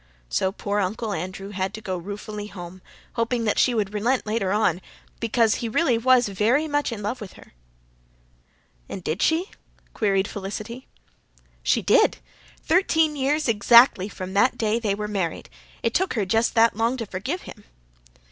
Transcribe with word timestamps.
So 0.29 0.51
poor 0.51 0.79
Uncle 0.79 1.13
Andrew 1.13 1.51
had 1.51 1.75
to 1.75 1.79
go 1.81 1.95
ruefully 1.95 2.47
home, 2.47 2.81
hoping 3.13 3.43
that 3.43 3.59
she 3.59 3.75
would 3.75 3.93
relent 3.93 4.25
later 4.25 4.51
on, 4.51 4.81
because 5.19 5.57
he 5.61 5.69
was 5.69 5.75
really 5.75 5.97
very 6.33 6.67
much 6.67 6.91
in 6.91 7.03
love 7.03 7.21
with 7.21 7.33
her." 7.33 7.53
"And 8.89 9.03
did 9.03 9.21
she?" 9.21 9.51
queried 9.93 10.27
Felicity. 10.27 10.87
"She 11.61 11.83
did. 11.83 12.17
Thirteen 12.63 13.15
years 13.15 13.47
exactly 13.47 14.09
from 14.09 14.33
that 14.33 14.57
day 14.57 14.79
they 14.79 14.95
were 14.95 15.07
married. 15.07 15.51
It 15.83 15.93
took 15.93 16.15
her 16.15 16.25
just 16.25 16.55
that 16.55 16.75
long 16.75 16.97
to 16.97 17.05
forgive 17.05 17.43
him." 17.43 17.63